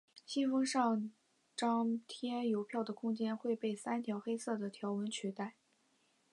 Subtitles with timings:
[0.25, 1.11] 信封上
[1.55, 5.53] 张贴邮票的空间会被三条黑色的条纹取代。